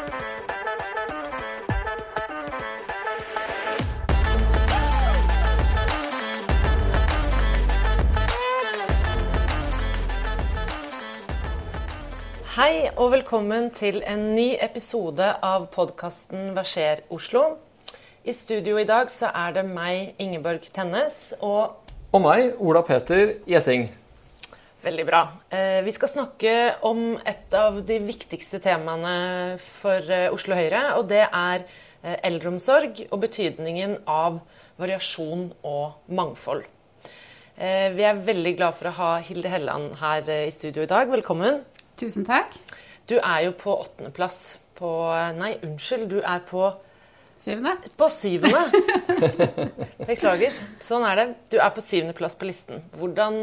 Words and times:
Hei 0.00 0.06
og 12.96 13.12
velkommen 13.12 13.68
til 13.76 14.00
en 14.08 14.34
ny 14.34 14.56
episode 14.60 15.26
av 15.44 15.66
podkasten 15.72 16.56
Verser 16.56 16.96
Oslo. 17.12 17.42
I 18.24 18.32
studio 18.32 18.78
i 18.80 18.88
dag 18.88 19.10
så 19.12 19.26
er 19.36 19.52
det 19.60 19.68
meg, 19.68 20.14
Ingeborg 20.18 20.60
Tennes, 20.74 21.34
og 21.40 21.76
Og 22.12 22.22
meg, 22.24 22.54
Ola 22.58 22.80
Peter 22.82 23.34
Gjessing. 23.46 23.99
Veldig 24.80 25.04
bra. 25.06 25.20
Eh, 25.52 25.82
Vi 25.84 25.92
skal 25.92 26.08
snakke 26.08 26.52
om 26.88 27.18
et 27.28 27.52
av 27.56 27.82
de 27.86 27.98
viktigste 28.00 28.60
temaene 28.64 29.58
for 29.80 30.00
eh, 30.08 30.30
Oslo 30.32 30.56
Høyre, 30.56 30.94
og 30.96 31.08
det 31.10 31.26
er 31.26 31.66
eh, 31.66 32.16
eldreomsorg 32.24 33.02
og 33.10 33.18
betydningen 33.20 33.98
av 34.08 34.38
variasjon 34.80 35.50
og 35.68 36.12
mangfold. 36.16 36.64
Vi 37.60 38.04
er 38.08 38.16
veldig 38.24 38.54
glad 38.56 38.72
for 38.78 38.88
å 38.88 38.94
ha 38.96 39.08
Hilde 39.20 39.50
Helland 39.52 39.90
her 40.00 40.24
i 40.46 40.52
studio 40.54 40.80
i 40.80 40.88
dag. 40.88 41.10
Velkommen. 41.12 41.58
Tusen 42.00 42.24
takk. 42.24 42.54
Du 43.04 43.18
er 43.18 43.42
jo 43.44 43.50
på 43.60 43.74
åttendeplass 43.82 44.38
på 44.78 44.88
Nei, 45.36 45.50
unnskyld, 45.66 46.06
du 46.08 46.22
er 46.24 46.40
på, 46.48 46.70
Syvende. 47.36 47.74
på 48.00 48.08
syvende. 48.08 48.62
Beklager. 50.08 50.56
Sånn 50.80 51.04
er 51.04 51.20
det. 51.20 51.26
Du 51.52 51.58
er 51.60 51.68
på 51.76 51.84
syvendeplass 51.84 52.38
på 52.40 52.48
listen. 52.48 52.80
Hvordan 52.96 53.36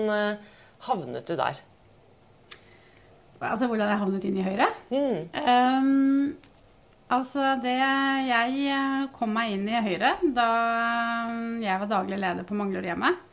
havnet 0.86 1.28
du 1.28 1.36
der? 1.40 1.62
Altså 3.42 3.68
hvordan 3.70 3.92
jeg 3.92 4.02
havnet 4.02 4.26
inn 4.26 4.38
i 4.40 4.46
Høyre? 4.46 4.68
Mm. 4.90 5.20
Um, 5.38 6.36
altså 7.14 7.54
det 7.62 7.76
Jeg 7.78 8.64
eh, 8.74 9.08
kom 9.14 9.36
meg 9.36 9.54
inn 9.54 9.68
i 9.70 9.84
Høyre 9.86 10.16
da 10.34 10.48
jeg 11.62 11.82
var 11.84 11.92
daglig 11.92 12.20
leder 12.22 12.48
på 12.48 12.58
Manglerudhjemmet. 12.58 13.24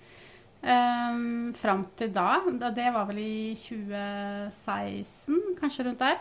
Um, 0.65 1.53
fram 1.57 1.83
til 1.97 2.09
da, 2.15 2.39
da 2.61 2.71
Det 2.73 2.87
var 2.93 3.05
vel 3.11 3.19
i 3.21 3.55
2016, 3.59 5.57
kanskje 5.61 5.85
rundt 5.89 6.01
der. 6.01 6.21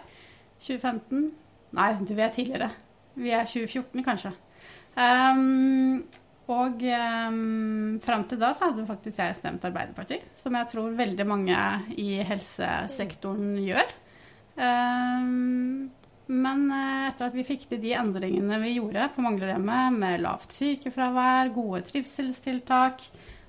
2015. 0.60 1.32
Nei, 1.74 1.92
du 2.04 2.14
vet 2.16 2.36
tidligere. 2.36 2.70
Vi 3.16 3.32
er 3.32 3.46
2014, 3.48 4.04
kanskje. 4.04 4.34
Um, 4.96 6.04
og 6.52 6.82
um, 6.84 8.00
fram 8.04 8.26
til 8.28 8.40
da 8.42 8.52
så 8.56 8.68
hadde 8.68 8.88
faktisk 8.88 9.22
jeg 9.22 9.36
stemt 9.38 9.64
Arbeiderpartiet, 9.68 10.26
som 10.36 10.58
jeg 10.60 10.72
tror 10.74 10.96
veldig 10.98 11.26
mange 11.30 11.60
i 11.96 12.18
helsesektoren 12.28 13.54
gjør. 13.64 13.94
Um, 14.60 15.92
men 16.32 16.70
eh, 16.72 17.10
etter 17.10 17.28
at 17.28 17.36
vi 17.36 17.44
fikk 17.48 17.66
til 17.68 17.82
de 17.84 17.94
endringene 18.00 18.60
vi 18.64 18.78
gjorde 18.78 19.10
på 19.16 19.24
Manglerhjemmet, 19.26 19.98
med 20.00 20.24
lavt 20.24 20.56
sykefravær, 20.56 21.52
gode 21.56 21.84
trivselstiltak, 21.90 23.04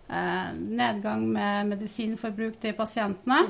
eh, 0.08 0.50
nedgang 0.58 1.26
med 1.36 1.70
medisinforbruk 1.70 2.58
til 2.62 2.74
pasientene, 2.78 3.44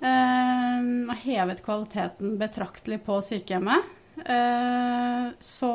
eh, 0.00 0.88
og 1.04 1.16
hevet 1.26 1.62
kvaliteten 1.66 2.36
betraktelig 2.40 3.02
på 3.04 3.20
sykehjemmet, 3.28 3.92
eh, 4.24 5.28
så 5.36 5.74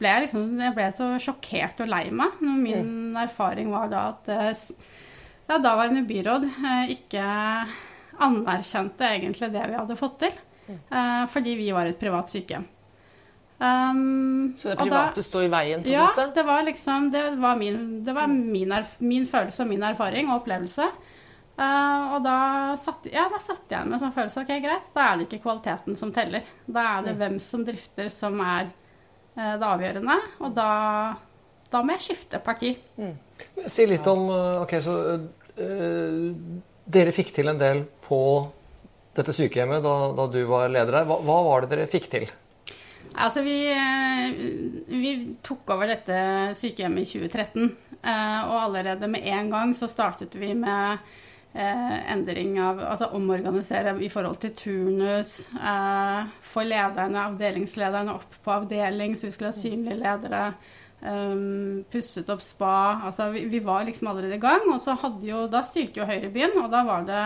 ble 0.00 0.08
jeg 0.12 0.24
liksom 0.26 0.60
jeg 0.60 0.74
ble 0.76 0.88
så 0.94 1.08
sjokkert 1.22 1.80
og 1.84 1.90
lei 1.92 2.04
meg. 2.10 2.38
når 2.40 2.60
Min 2.62 3.16
erfaring 3.16 3.70
var 3.70 3.88
da 3.92 4.04
at 4.12 4.28
eh, 4.28 4.62
ja, 5.48 5.58
daværende 5.58 6.04
byråd 6.08 6.46
eh, 6.50 6.94
ikke 6.96 7.24
anerkjente 8.22 9.08
egentlig 9.08 9.52
det 9.52 9.64
vi 9.70 9.78
hadde 9.78 9.98
fått 9.98 10.18
til. 10.26 10.38
mm. 10.68 11.26
fordi 11.28 11.56
vi 11.58 11.72
var 11.74 11.86
et 11.86 11.98
privat 11.98 12.30
sykehjem. 12.30 12.64
Um, 13.62 14.54
Så 14.58 14.72
det 14.72 14.80
og 14.80 14.88
da- 14.90 15.06
private 15.06 15.22
sto 15.22 15.38
i 15.38 15.48
veien, 15.50 15.82
på 15.82 15.86
en 15.86 15.92
ja, 15.92 16.06
måte? 16.08 16.32
det 16.34 16.42
var 16.42 16.62
liksom 16.66 17.10
Det 17.12 17.36
var 17.38 17.56
min, 17.56 18.04
det 18.04 18.14
var 18.14 18.26
min, 18.26 18.72
erf 18.72 18.96
min 18.98 19.26
følelse 19.26 19.62
og 19.62 19.68
min 19.68 19.82
erfaring 19.86 20.28
og 20.30 20.40
opplevelse. 20.40 20.88
Uh, 21.58 22.14
og 22.16 22.22
da 22.24 22.74
satt, 22.80 23.06
ja, 23.12 23.28
da 23.30 23.38
satt 23.38 23.68
jeg 23.68 23.76
igjen 23.76 23.90
med 23.90 23.98
en 23.98 24.02
sånn 24.06 24.14
følelse 24.16 24.40
Ok, 24.42 24.50
greit, 24.64 24.88
da 24.94 25.04
er 25.12 25.16
det 25.20 25.28
ikke 25.28 25.42
kvaliteten 25.44 25.94
som 26.00 26.10
teller. 26.12 26.42
Da 26.66 26.86
er 26.96 27.02
det 27.06 27.16
hvem 27.20 27.38
som 27.38 27.62
drifter, 27.64 28.08
som 28.10 28.40
er 28.40 28.64
eh, 28.64 28.72
det 29.34 29.68
avgjørende. 29.68 30.18
Og 30.44 30.52
da, 30.56 30.68
da 31.72 31.82
må 31.82 31.96
jeg 31.96 32.06
skifte 32.08 32.40
parti. 32.44 32.74
Si 33.66 33.86
litt 33.88 34.06
om 34.10 34.28
eh, 34.30 34.60
Ok, 34.62 34.76
så 34.84 34.96
uh, 35.16 36.26
Dere 36.92 37.14
fikk 37.14 37.32
til 37.34 37.48
en 37.50 37.60
del 37.60 37.84
på 38.04 38.18
dette 39.16 39.32
sykehjemmet 39.36 39.82
da, 39.84 39.96
da 40.16 40.26
du 40.32 40.40
var 40.48 40.70
leder 40.72 40.98
der. 40.98 41.08
Hva, 41.08 41.18
hva 41.22 41.38
var 41.46 41.64
det 41.64 41.74
dere 41.74 41.90
fikk 41.90 42.08
til? 42.12 42.30
Altså, 43.12 43.42
vi, 43.44 43.56
eh, 43.68 44.32
vi 44.88 45.12
tok 45.44 45.74
over 45.74 45.90
dette 45.92 46.16
sykehjemmet 46.56 47.04
i 47.04 47.10
2013. 47.28 47.66
eh, 48.00 48.40
Og 48.48 48.56
allerede 48.62 49.08
med 49.12 49.26
en 49.28 49.50
gang 49.52 49.74
så 49.76 49.88
startet 49.90 50.34
vi 50.40 50.54
med 50.56 50.96
eh, 50.96 51.20
endring 51.54 52.54
av 52.60 52.78
Altså 52.80 53.10
omorganisere 53.12 53.92
i 54.00 54.08
forhold 54.08 54.38
til 54.40 54.54
turnus. 54.56 55.48
eh, 55.54 56.24
Få 56.40 56.64
lederne, 56.64 57.26
avdelingslederne 57.28 58.14
opp 58.14 58.38
på 58.44 58.54
avdeling, 58.54 59.16
så 59.16 59.26
vi 59.28 59.32
skulle 59.32 59.50
ha 59.52 59.58
synlige 59.58 59.98
ledere. 60.00 60.54
Um, 61.02 61.82
pusset 61.90 62.28
opp 62.30 62.40
spa. 62.46 63.00
Altså, 63.08 63.26
vi, 63.34 63.44
vi 63.50 63.58
var 63.58 63.84
liksom 63.84 64.06
allerede 64.08 64.36
i 64.38 64.38
gang. 64.42 64.68
Og 64.72 64.80
så 64.80 64.94
hadde 64.94 65.26
jo, 65.26 65.46
da 65.50 65.60
styrte 65.66 65.98
jo 66.00 66.06
Høyre 66.06 66.30
byen, 66.30 66.56
og 66.62 66.70
da 66.70 66.84
var 66.86 67.02
det 67.08 67.22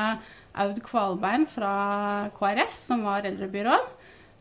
Aud 0.64 0.80
Kvalbein 0.82 1.44
fra 1.46 2.30
KrF 2.38 2.76
som 2.80 3.04
var 3.04 3.28
eldrebyråd. 3.28 3.92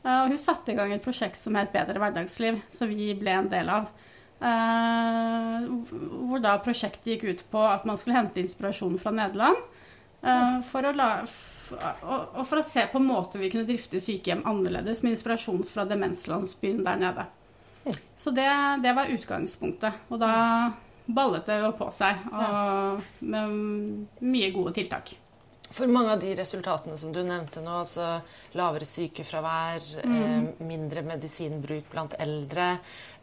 Eh, 0.06 0.22
Og 0.24 0.30
hun 0.32 0.38
satte 0.40 0.72
i 0.72 0.76
gang 0.80 0.94
et 0.96 1.04
prosjekt 1.04 1.38
som 1.42 1.56
het 1.60 1.74
Bedre 1.76 2.00
hverdagsliv, 2.00 2.62
som 2.72 2.88
vi 2.90 3.14
ble 3.20 3.36
en 3.36 3.50
del 3.52 3.70
av. 3.70 3.92
Eh, 4.40 5.68
hvor 6.28 6.42
da 6.44 6.58
prosjektet 6.64 7.08
gikk 7.14 7.24
ut 7.24 7.44
på 7.52 7.62
at 7.64 7.86
man 7.88 7.98
skulle 7.98 8.18
hente 8.18 8.44
inspirasjon 8.44 9.00
fra 9.02 9.14
Nederland. 9.16 9.58
eh, 10.24 10.62
for 10.68 10.86
å 10.86 10.94
la, 10.96 11.10
og 12.36 12.44
for 12.46 12.60
å 12.60 12.66
se 12.66 12.86
på 12.92 13.02
måter 13.02 13.40
vi 13.42 13.50
kunne 13.54 13.68
drifte 13.68 14.02
sykehjem 14.02 14.44
annerledes, 14.46 15.04
med 15.04 15.16
inspirasjon 15.16 15.64
fra 15.70 15.86
demenslandsbyen 15.86 16.84
der 16.86 17.02
nede. 17.02 17.28
Så 18.18 18.32
det, 18.34 18.50
det 18.82 18.96
var 18.98 19.12
utgangspunktet. 19.14 19.94
Og 20.10 20.20
da 20.20 20.72
ballet 21.06 21.46
det 21.46 21.60
jo 21.62 21.72
på 21.78 21.92
seg. 21.94 22.24
Og 22.34 23.04
med 23.22 23.60
mye 24.26 24.50
gode 24.56 24.74
tiltak. 24.80 25.14
For 25.76 25.92
mange 25.92 26.14
av 26.14 26.22
de 26.22 26.30
resultatene 26.40 26.96
som 26.96 27.12
du 27.12 27.20
nevnte 27.26 27.60
nå, 27.60 27.82
altså 27.82 28.22
lavere 28.56 28.88
sykefravær, 28.88 29.84
eh, 30.06 30.46
mindre 30.64 31.04
medisinbruk 31.04 31.90
blant 31.92 32.16
eldre, 32.24 32.78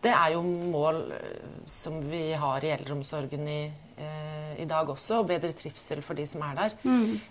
det 0.04 0.12
er 0.12 0.34
jo 0.34 0.42
mål 0.44 1.00
eh, 1.16 1.46
som 1.64 1.96
vi 2.10 2.26
har 2.36 2.64
i 2.64 2.74
eldreomsorgen 2.74 3.48
i, 3.48 3.62
eh, 3.96 4.52
i 4.60 4.68
dag 4.68 4.92
også, 4.92 5.22
og 5.22 5.30
bedre 5.32 5.54
trivsel 5.56 6.04
for 6.04 6.18
de 6.18 6.28
som 6.28 6.44
er 6.44 6.60
der. 6.60 6.76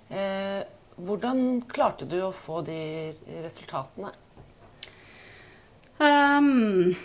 Eh, 0.09 0.63
hvordan 0.97 1.61
klarte 1.69 2.09
du 2.09 2.17
å 2.25 2.33
få 2.33 2.63
de 2.65 2.81
resultatene? 3.45 4.11
Um, 6.01 6.95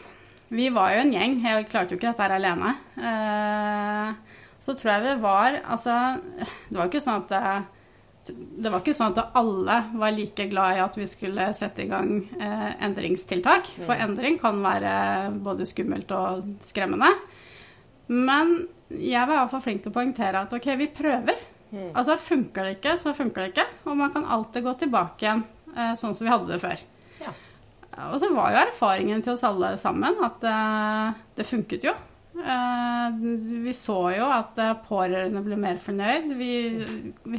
vi 0.48 0.71
var 0.72 0.94
jo 0.94 1.04
en 1.04 1.12
gjeng. 1.12 1.41
Jeg 1.44 1.69
klarte 1.69 1.93
jo 1.93 2.00
ikke 2.00 2.15
dette 2.15 2.25
her 2.25 2.37
alene. 2.38 2.77
Uh, 2.97 4.37
så 4.56 4.72
tror 4.72 4.94
jeg 4.94 5.03
vi 5.04 5.16
var 5.21 5.59
Altså, 5.69 5.93
det 6.71 6.78
var 6.78 6.87
jo 6.87 6.93
ikke 6.94 7.04
sånn 7.04 7.27
at 7.27 7.66
det, 8.35 8.71
var 8.71 8.81
ikke 8.81 8.95
sånn 8.97 9.15
at 9.15 9.35
alle 9.39 9.77
var 9.97 10.15
like 10.15 10.47
glad 10.51 10.77
i 10.77 10.85
at 10.85 10.97
vi 10.99 11.09
skulle 11.11 11.49
sette 11.57 11.85
i 11.85 11.91
gang 11.91 12.11
eh, 12.39 12.71
endringstiltak. 12.87 13.71
For 13.87 13.95
endring 13.95 14.41
kan 14.43 14.59
være 14.65 14.95
både 15.45 15.69
skummelt 15.69 16.13
og 16.17 16.47
skremmende. 16.65 17.13
Men 18.13 18.57
jeg 18.89 19.27
var 19.27 19.35
i 19.35 19.41
hvert 19.43 19.55
fall 19.55 19.65
flink 19.65 19.85
til 19.85 19.93
å 19.93 19.99
poengtere 19.99 20.45
at 20.47 20.57
ok, 20.57 20.73
vi 20.79 20.91
prøver. 20.95 21.45
Altså 21.93 22.17
funker 22.21 22.65
det 22.65 22.77
ikke, 22.79 22.95
så 23.01 23.13
funker 23.17 23.43
det 23.43 23.53
ikke. 23.55 23.67
Og 23.91 23.97
man 23.99 24.13
kan 24.15 24.27
alltid 24.37 24.65
gå 24.67 24.75
tilbake 24.83 25.27
igjen 25.27 25.43
eh, 25.75 25.95
sånn 25.99 26.15
som 26.17 26.27
vi 26.27 26.33
hadde 26.33 26.53
det 26.53 26.61
før. 26.63 26.85
Ja. 27.23 27.33
Og 28.11 28.19
så 28.22 28.31
var 28.34 28.53
jo 28.53 28.63
erfaringen 28.67 29.25
til 29.25 29.34
oss 29.34 29.45
alle 29.47 29.75
sammen 29.81 30.21
at 30.25 30.47
eh, 30.47 31.25
det 31.39 31.49
funket 31.49 31.89
jo. 31.89 31.97
Eh, 32.44 33.15
vi 33.65 33.72
så 33.74 33.97
jo 34.12 34.27
at 34.28 34.59
eh, 34.60 34.74
pårørende 34.86 35.42
ble 35.44 35.59
mer 35.60 35.78
fornøyd. 35.80 36.33
Vi, 36.36 36.50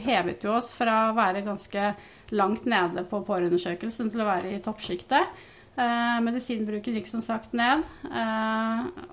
hevet 0.06 0.46
jo 0.46 0.56
oss 0.58 0.72
fra 0.76 1.08
å 1.10 1.18
være 1.18 1.46
ganske 1.46 1.92
langt 2.36 2.66
nede 2.68 3.06
på 3.08 3.22
pårørendeundersøkelsen 3.28 4.12
til 4.12 4.24
å 4.24 4.30
være 4.30 4.56
i 4.56 4.62
toppsjiktet. 4.64 5.36
Eh, 5.78 6.18
medisinbruken 6.26 6.98
gikk 6.98 7.10
som 7.10 7.24
sagt 7.24 7.54
ned. 7.58 7.86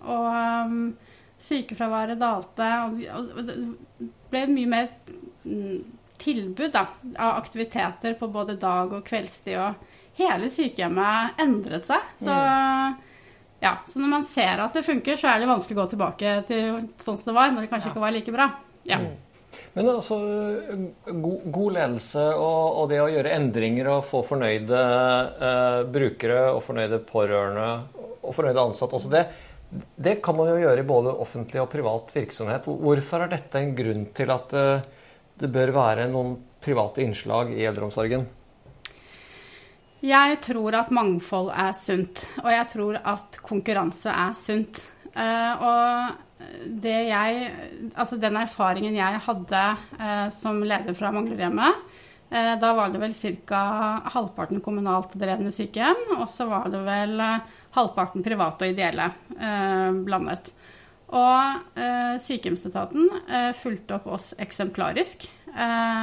Og 0.09 0.95
sykefraværet 1.45 2.21
dalte. 2.23 2.71
Og, 2.87 3.43
det 3.45 3.59
ble 4.33 4.47
mye 4.55 4.71
mer 4.71 4.89
mm, 5.45 5.83
tilbud 6.23 6.73
da, 6.73 6.87
av 7.19 7.37
aktiviteter 7.43 8.17
på 8.19 8.31
både 8.33 8.57
dag 8.61 8.95
og 8.97 9.05
kveldstid. 9.07 9.61
Og 9.61 10.21
hele 10.21 10.49
sykehjemmet 10.51 11.43
endret 11.45 11.91
seg. 11.91 12.15
Så, 12.25 12.39
ja, 13.65 13.79
så 13.89 14.01
når 14.01 14.11
man 14.13 14.25
ser 14.29 14.61
at 14.61 14.77
det 14.77 14.85
funker, 14.85 15.17
så 15.17 15.31
er 15.31 15.41
det 15.41 15.49
vanskelig 15.49 15.79
å 15.79 15.83
gå 15.83 15.91
tilbake 15.95 16.33
til 16.49 16.83
sånn 17.01 17.17
som 17.17 17.31
det 17.31 17.37
var, 17.37 17.53
når 17.53 17.65
det 17.65 17.71
kanskje 17.73 17.93
ikke 17.93 18.03
var 18.03 18.15
like 18.15 18.35
bra. 18.35 18.51
Ja. 18.89 18.99
Men 19.75 19.89
altså, 19.91 20.19
god, 21.09 21.47
god 21.55 21.77
ledelse 21.79 22.25
og, 22.35 22.61
og, 22.83 22.85
det 22.91 23.01
å 23.03 23.09
gjøre 23.11 23.33
endringer 23.35 23.91
og 23.95 24.05
få 24.07 24.21
fornøyde 24.27 24.83
eh, 25.49 25.81
brukere 25.95 26.45
og 26.53 26.61
fornøyde 26.67 27.01
pårørende 27.09 27.69
og 28.25 28.37
fornøyde 28.37 28.63
ansatte 28.69 28.99
også 28.99 29.11
det, 29.13 29.25
det 29.97 30.19
kan 30.23 30.37
man 30.39 30.53
jo 30.53 30.61
gjøre 30.63 30.85
i 30.85 30.87
både 30.87 31.17
offentlig 31.25 31.63
og 31.63 31.71
privat 31.73 32.13
virksomhet. 32.15 32.69
Hvorfor 32.69 33.25
er 33.25 33.33
dette 33.33 33.61
en 33.61 33.75
grunn 33.79 34.07
til 34.15 34.31
at 34.35 34.55
eh, 34.59 34.87
det 35.41 35.51
bør 35.55 35.75
være 35.75 36.09
noen 36.13 36.37
private 36.63 37.03
innslag 37.03 37.51
i 37.57 37.67
eldreomsorgen? 37.67 38.29
Jeg 40.05 40.37
tror 40.45 40.75
at 40.77 40.91
mangfold 40.93 41.49
er 41.57 41.73
sunt, 41.77 42.27
og 42.43 42.51
jeg 42.53 42.69
tror 42.75 42.99
at 43.01 43.39
konkurranse 43.45 44.13
er 44.13 44.35
sunt. 44.37 44.83
Uh, 45.15 45.63
og 45.65 46.49
det 46.83 46.97
jeg 47.07 47.45
Altså 47.95 48.19
den 48.21 48.35
erfaringen 48.37 48.97
jeg 48.99 49.21
hadde 49.23 49.61
uh, 49.95 50.27
som 50.35 50.59
leder 50.67 50.97
fra 50.99 51.13
Manglerhjemmet, 51.15 51.79
uh, 52.35 52.53
da 52.61 52.73
var 52.77 52.93
det 52.93 53.01
vel 53.01 53.15
ca. 53.17 53.61
halvparten 54.13 54.61
kommunalt 54.65 55.15
drevne 55.17 55.53
sykehjem, 55.55 56.19
og 56.19 56.27
så 56.29 56.51
var 56.51 56.69
det 56.75 56.83
vel 56.85 57.23
halvparten 57.79 58.27
private 58.27 58.67
og 58.67 58.75
ideelle 58.75 59.09
blandet. 60.05 60.51
Og 61.15 61.71
sykehjemsetaten 62.23 63.09
fulgte 63.61 63.97
opp 63.97 64.07
oss 64.17 64.33
eksemplarisk 64.41 65.29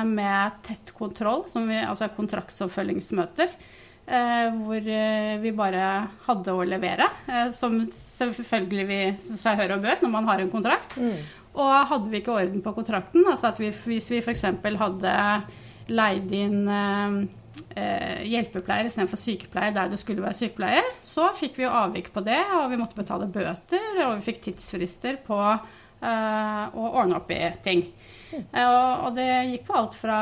med 0.08 0.60
tett 0.64 0.94
kontroll, 0.96 1.44
vi, 1.68 1.80
altså 1.84 2.08
kontraktsoppfølgingsmøter. 2.16 3.52
Eh, 4.12 4.48
hvor 4.66 4.88
eh, 4.92 5.38
vi 5.40 5.54
bare 5.56 5.84
hadde 6.26 6.52
å 6.52 6.64
levere, 6.68 7.06
eh, 7.32 7.48
som 7.56 7.78
selvfølgelig 7.96 8.86
vi 8.90 8.98
seg 9.24 9.60
hør 9.62 9.78
og 9.78 9.86
bør 9.86 10.02
når 10.04 10.12
man 10.12 10.26
har 10.28 10.42
en 10.44 10.52
kontrakt. 10.52 10.98
Mm. 11.00 11.22
Og 11.62 11.76
hadde 11.88 12.12
vi 12.12 12.20
ikke 12.20 12.36
orden 12.36 12.64
på 12.64 12.74
kontrakten, 12.76 13.24
altså 13.24 13.52
at 13.54 13.62
vi, 13.62 13.70
hvis 13.72 14.10
vi 14.12 14.20
f.eks. 14.20 14.44
hadde 14.82 15.14
leid 15.92 16.34
inn 16.36 16.60
eh, 16.68 18.20
hjelpepleier 18.28 18.90
istedenfor 18.90 19.20
sykepleier 19.20 19.76
der 19.76 19.94
det 19.94 20.00
skulle 20.02 20.26
være 20.26 20.40
sykepleier, 20.42 20.92
så 21.04 21.30
fikk 21.38 21.62
vi 21.62 21.68
jo 21.70 21.76
avvik 21.84 22.12
på 22.12 22.24
det, 22.26 22.42
og 22.58 22.68
vi 22.72 22.80
måtte 22.82 23.00
betale 23.00 23.30
bøter, 23.32 24.02
og 24.10 24.18
vi 24.18 24.26
fikk 24.28 24.44
tidsfrister 24.50 25.22
på 25.24 25.40
eh, 25.40 26.66
å 26.68 26.90
ordne 26.90 27.22
opp 27.22 27.32
i 27.32 27.40
ting. 27.64 27.86
Mm. 28.32 28.44
Eh, 28.44 28.68
og, 28.68 29.08
og 29.08 29.16
det 29.20 29.30
gikk 29.54 29.66
på 29.72 29.80
alt 29.80 29.96
fra 30.04 30.20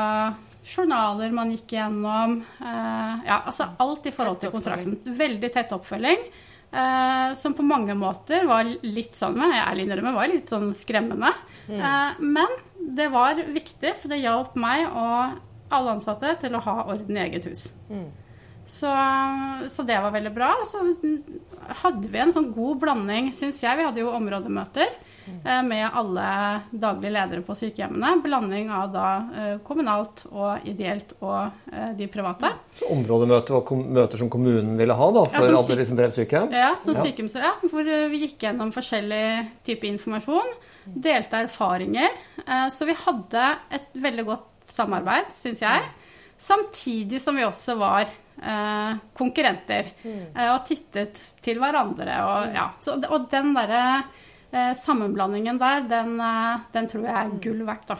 journaler 0.66 1.32
man 1.34 1.50
gikk 1.54 1.74
gjennom. 1.76 2.40
Eh, 2.60 3.26
ja, 3.26 3.40
altså 3.40 3.70
alt 3.80 4.06
i 4.06 4.14
forhold 4.14 4.40
til 4.42 4.52
kontrakten. 4.54 4.98
Veldig 5.04 5.52
tett 5.54 5.74
oppfølging. 5.76 6.24
Eh, 6.70 7.34
som 7.34 7.54
på 7.58 7.66
mange 7.66 7.96
måter 7.98 8.46
var 8.46 8.68
litt 8.86 9.16
sånn 9.18 9.34
med, 9.38 9.56
jeg 9.56 9.66
ærlig 9.66 9.86
innrømmer, 9.88 10.14
var 10.14 10.30
litt 10.30 10.52
sånn 10.52 10.70
skremmende. 10.76 11.32
Mm. 11.66 11.80
Eh, 11.80 12.24
men 12.38 12.58
det 13.00 13.08
var 13.10 13.40
viktig, 13.42 13.96
for 13.98 14.12
det 14.12 14.22
hjalp 14.22 14.54
meg 14.60 14.86
og 14.88 15.40
alle 15.70 15.96
ansatte 15.96 16.36
til 16.42 16.54
å 16.54 16.62
ha 16.64 16.76
orden 16.92 17.18
i 17.18 17.24
eget 17.24 17.46
hus. 17.50 17.68
Mm. 17.90 18.08
Så, 18.70 18.90
så, 19.72 19.82
det 19.86 19.98
var 19.98 20.14
veldig 20.14 20.30
bra. 20.34 20.52
Så 20.68 20.82
hadde 21.82 22.10
vi 22.10 22.20
en 22.22 22.32
sånn 22.34 22.52
god 22.54 22.78
blanding, 22.84 23.32
syns 23.34 23.58
jeg. 23.64 23.78
Vi 23.78 23.86
hadde 23.86 24.02
jo 24.02 24.12
områdemøter. 24.14 24.92
Eh, 25.44 25.62
med 25.62 25.90
alle 25.94 26.26
daglige 26.70 27.12
ledere 27.14 27.42
på 27.44 27.54
sykehjemmene. 27.56 28.16
Blanding 28.24 28.70
av 28.74 28.90
da 28.94 29.06
eh, 29.36 29.52
kommunalt 29.66 30.24
og 30.30 30.66
ideelt 30.68 31.14
og 31.20 31.70
eh, 31.72 31.92
de 31.98 32.08
private. 32.12 32.52
Så 32.80 32.90
Områdemøter 32.92 33.58
og 33.58 33.72
møter 33.80 34.20
som 34.20 34.30
kommunen 34.32 34.76
ville 34.80 34.96
ha 34.96 35.10
da, 35.16 35.24
for 35.30 35.48
ja, 35.48 35.60
alle 35.60 35.78
de 35.80 35.88
som 35.88 36.00
drev 36.00 36.14
sykehjem? 36.14 36.52
Ja, 36.56 36.72
som 36.82 36.98
ja. 36.98 37.06
sykehjem, 37.06 37.30
ja, 37.40 37.54
hvor 37.70 37.92
vi 38.12 38.22
gikk 38.24 38.46
gjennom 38.46 38.72
forskjellig 38.74 39.24
type 39.66 39.88
informasjon. 39.90 40.54
Delte 40.90 41.44
erfaringer. 41.44 42.14
Så 42.72 42.86
vi 42.88 42.96
hadde 42.96 43.42
et 43.76 43.90
veldig 44.00 44.24
godt 44.26 44.48
samarbeid, 44.70 45.28
syns 45.36 45.62
jeg. 45.62 45.84
Samtidig 46.40 47.20
som 47.20 47.36
vi 47.36 47.44
også 47.44 47.76
var 47.78 48.08
eh, 48.08 48.92
konkurrenter 49.16 49.90
mm. 50.02 50.22
eh, 50.34 50.48
og 50.54 50.64
tittet 50.68 51.20
til 51.44 51.60
hverandre. 51.60 52.16
Og, 52.24 52.54
ja. 52.56 52.66
Så, 52.82 52.96
og 53.10 53.28
den 53.32 53.52
derre 53.56 53.84
sammenblandingen 54.74 55.58
der, 55.58 55.84
den, 55.88 56.20
eh, 56.20 56.62
den, 56.72 56.88
tror 56.90 57.06
jeg 57.06 57.16
er 57.16 57.34
gull 57.42 57.64
verdt. 57.66 57.92
da. 57.92 57.98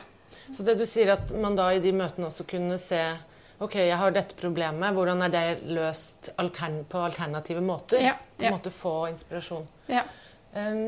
Så 0.50 0.66
det 0.66 0.78
du 0.80 0.86
sier 0.88 1.14
at 1.14 1.30
man 1.30 1.56
da 1.58 1.68
i 1.72 1.82
de 1.82 1.92
møtene 1.94 2.30
også 2.30 2.46
kunne 2.48 2.78
se 2.82 3.02
Ok, 3.60 3.74
jeg 3.76 3.96
har 4.00 4.12
dette 4.16 4.32
problemet. 4.38 4.94
Hvordan 4.96 5.20
er 5.20 5.32
det 5.34 5.66
løst 5.68 6.30
altern 6.40 6.78
på 6.88 7.02
alternative 7.04 7.60
måter? 7.60 8.00
Ja, 8.00 8.14
ja. 8.16 8.38
På 8.38 8.46
en 8.46 8.54
måte 8.54 8.70
få 8.72 8.92
inspirasjon. 9.10 9.66
Ja. 9.92 10.06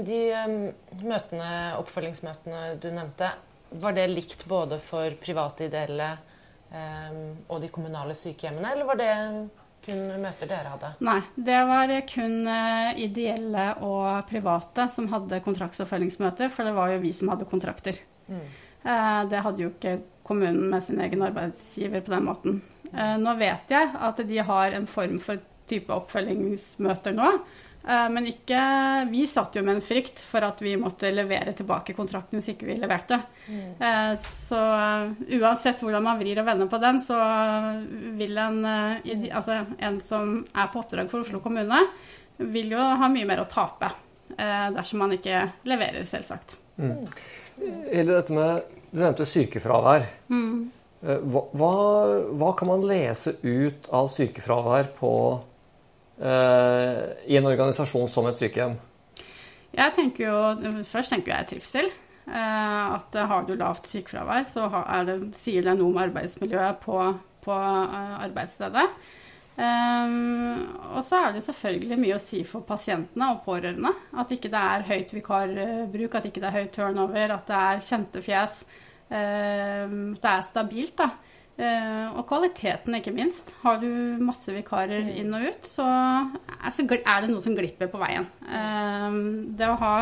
De 0.08 0.20
møtene, 1.04 1.50
oppfølgingsmøtene 1.76 2.62
du 2.80 2.88
nevnte, 2.96 3.28
var 3.76 3.92
det 3.92 4.06
likt 4.08 4.46
både 4.48 4.80
for 4.80 5.12
private 5.20 5.68
ideelle 5.68 6.08
og 7.52 7.60
de 7.60 7.68
kommunale 7.68 8.16
sykehjemmene, 8.16 8.72
eller 8.72 8.88
var 8.88 9.02
det 9.02 9.12
kun 9.82 10.02
møter 10.22 10.48
dere 10.50 10.72
hadde? 10.74 10.92
Nei, 11.02 11.18
det 11.34 11.60
var 11.68 11.92
kun 12.10 12.36
eh, 12.48 13.00
ideelle 13.02 13.66
og 13.82 14.26
private 14.28 14.86
som 14.92 15.08
hadde 15.12 15.42
kontraktsoppfølgingsmøter, 15.44 16.52
for 16.54 16.68
det 16.68 16.74
var 16.76 16.92
jo 16.92 17.02
vi 17.02 17.12
som 17.16 17.32
hadde 17.32 17.48
kontrakter. 17.50 17.98
Mm. 18.28 18.44
Eh, 18.82 19.22
det 19.30 19.42
hadde 19.46 19.64
jo 19.64 19.72
ikke 19.72 19.96
kommunen 20.26 20.70
med 20.70 20.84
sin 20.86 21.00
egen 21.02 21.24
arbeidsgiver 21.26 22.04
på 22.04 22.14
den 22.14 22.28
måten. 22.28 22.60
Eh, 22.92 23.16
nå 23.18 23.34
vet 23.40 23.74
jeg 23.74 23.90
at 24.08 24.22
de 24.28 24.38
har 24.52 24.78
en 24.78 24.86
form 24.90 25.18
for 25.22 25.42
type 25.70 25.94
oppfølgingsmøter 25.94 27.14
nå, 27.16 27.28
men 27.84 28.28
ikke 28.30 28.62
Vi 29.10 29.24
satt 29.26 29.56
jo 29.58 29.64
med 29.66 29.76
en 29.76 29.84
frykt 29.84 30.20
for 30.22 30.44
at 30.46 30.60
vi 30.62 30.76
måtte 30.78 31.10
levere 31.10 31.54
tilbake 31.56 31.96
kontrakten 31.96 32.38
hvis 32.38 32.52
ikke 32.54 32.68
vi 32.68 32.76
leverte. 32.78 33.18
Mm. 33.48 33.72
Eh, 33.82 34.12
så 34.22 34.60
eh, 34.60 35.34
uansett 35.40 35.82
hvordan 35.82 36.06
man 36.06 36.20
vrir 36.20 36.38
og 36.38 36.46
vender 36.46 36.70
på 36.70 36.78
den, 36.82 37.00
så 37.02 37.18
vil 38.18 38.38
en, 38.38 38.62
altså 39.32 39.62
en 39.82 39.98
som 40.04 40.38
er 40.46 40.70
på 40.70 40.82
oppdrag 40.84 41.10
for 41.10 41.26
Oslo 41.26 41.42
kommune, 41.42 41.82
vil 42.38 42.76
jo 42.76 42.86
ha 43.02 43.10
mye 43.10 43.28
mer 43.28 43.42
å 43.42 43.50
tape 43.50 43.90
dersom 44.32 45.02
man 45.02 45.12
ikke 45.12 45.42
leverer, 45.68 46.06
selvsagt. 46.08 46.54
Mm. 46.80 47.02
Eller 47.90 48.14
dette 48.14 48.32
med 48.32 48.78
Du 48.92 49.02
nevnte 49.02 49.26
sykefravær. 49.28 50.06
Mm. 50.32 50.70
Hva, 51.02 51.42
hva, 51.58 51.72
hva 52.38 52.50
kan 52.56 52.70
man 52.70 52.84
lese 52.86 53.34
ut 53.42 53.90
av 53.92 54.08
sykefravær 54.12 54.92
på 54.96 55.12
Eh, 55.34 55.51
i 56.22 57.36
en 57.38 57.48
organisasjon 57.50 58.06
som 58.10 58.28
et 58.30 58.38
sykehjem? 58.38 58.76
Jeg 59.72 59.94
tenker 59.96 60.28
jo, 60.28 60.82
Først 60.86 61.10
tenker 61.14 61.34
jeg 61.34 61.48
trivsel. 61.54 61.90
Eh, 62.22 62.94
at 62.94 63.16
har 63.18 63.46
du 63.48 63.56
lavt 63.58 63.88
sykefravær, 63.90 64.44
så 64.46 64.68
det, 65.08 65.18
sier 65.34 65.64
det 65.66 65.74
noe 65.78 65.90
om 65.90 66.00
arbeidsmiljøet 66.04 66.78
på, 66.84 66.98
på 67.42 67.56
eh, 67.58 68.14
arbeidsstedet. 68.28 68.86
Og 69.52 71.02
så 71.04 71.18
er 71.18 71.34
det 71.34 71.42
selvfølgelig 71.44 71.98
mye 72.00 72.14
å 72.16 72.22
si 72.22 72.38
for 72.48 72.64
pasientene 72.66 73.26
og 73.34 73.42
pårørende. 73.44 73.90
At 74.18 74.32
ikke 74.32 74.50
det 74.52 74.62
er 74.62 74.86
høyt 74.88 75.12
vikarbruk, 75.12 76.16
at 76.16 76.28
ikke 76.30 76.40
det 76.40 76.48
er 76.48 76.56
høyt 76.56 76.72
turnover, 76.72 77.34
at 77.34 77.50
det 77.50 77.58
er 77.58 77.84
kjente 77.84 78.22
fjes. 78.24 78.62
Um, 79.12 80.14
det 80.16 80.30
er 80.30 80.46
stabilt, 80.46 80.94
da. 80.96 81.10
Uh, 81.52 82.16
og 82.16 82.24
kvaliteten, 82.30 82.94
ikke 82.96 83.12
minst. 83.12 83.52
Har 83.60 83.76
du 83.82 83.88
masse 84.24 84.52
vikarer 84.54 85.04
mm. 85.04 85.10
inn 85.20 85.34
og 85.36 85.50
ut, 85.50 85.66
så 85.68 85.84
er 86.64 87.26
det 87.26 87.28
noe 87.28 87.42
som 87.44 87.56
glipper 87.56 87.90
på 87.92 88.00
veien. 88.00 88.24
Uh, 88.46 89.12
det 89.52 89.68
å 89.68 89.76
ha 89.82 89.92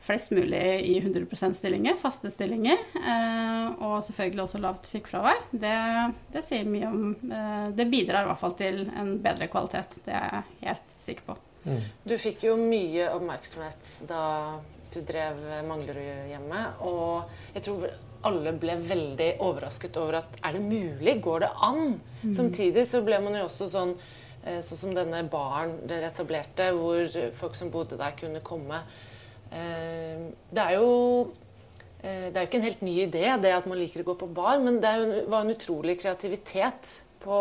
flest 0.00 0.32
mulig 0.32 0.62
i 0.88 0.94
100% 1.02 1.58
stillinger, 1.58 1.98
faste 2.00 2.32
stillinger, 2.32 2.80
uh, 2.96 3.76
og 3.76 3.98
selvfølgelig 4.08 4.46
også 4.46 4.62
lavt 4.64 4.88
sykefravær, 4.88 5.44
det, 5.52 5.76
det, 6.32 6.44
sier 6.46 6.64
mye 6.64 6.88
om 6.88 7.06
Det 7.76 7.86
bidrar 7.92 8.24
i 8.24 8.30
hvert 8.32 8.40
fall 8.40 8.56
til 8.56 8.86
en 8.88 9.18
bedre 9.20 9.50
kvalitet. 9.52 10.00
Det 10.08 10.16
er 10.16 10.40
jeg 10.40 10.60
helt 10.64 10.96
sikker 10.96 11.28
på. 11.28 11.40
Mm. 11.68 11.80
Du 12.08 12.16
fikk 12.16 12.48
jo 12.48 12.56
mye 12.56 13.12
oppmerksomhet 13.12 13.96
da 14.08 14.24
du 14.90 15.02
drev 15.06 15.44
Manglerudhjemmet, 15.68 16.80
og 16.88 17.28
jeg 17.52 17.68
tror 17.68 17.90
alle 18.28 18.52
ble 18.60 18.76
veldig 18.84 19.28
overrasket 19.44 19.96
over 20.00 20.20
at 20.20 20.38
er 20.44 20.56
det 20.56 20.62
mulig? 20.64 21.16
Går 21.24 21.44
det 21.44 21.50
an? 21.66 21.98
Mm. 22.22 22.32
Samtidig 22.36 22.86
så 22.88 23.02
ble 23.04 23.20
man 23.24 23.36
jo 23.38 23.46
også 23.46 23.68
sånn 23.72 23.94
eh, 24.44 24.60
Sånn 24.64 24.80
som 24.84 24.96
denne 24.96 25.22
baren 25.32 25.78
dere 25.88 26.10
etablerte, 26.10 26.70
hvor 26.76 27.06
folk 27.38 27.58
som 27.58 27.72
bodde 27.72 27.98
der, 28.00 28.16
kunne 28.18 28.42
komme. 28.44 28.82
Eh, 29.50 30.26
det 30.52 30.64
er 30.66 30.76
jo 30.78 30.90
eh, 32.02 32.28
det 32.28 32.34
er 32.34 32.42
jo 32.42 32.48
ikke 32.48 32.60
en 32.60 32.68
helt 32.68 32.84
ny 32.86 32.96
idé, 33.06 33.24
det 33.40 33.54
at 33.56 33.68
man 33.70 33.80
liker 33.80 34.04
å 34.04 34.10
gå 34.12 34.18
på 34.22 34.32
bar, 34.36 34.60
men 34.62 34.80
det 34.82 34.94
var 35.30 35.44
en 35.44 35.54
utrolig 35.54 35.98
kreativitet 36.00 36.98
på 37.20 37.38